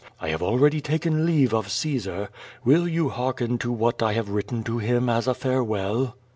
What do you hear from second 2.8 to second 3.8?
you hearken to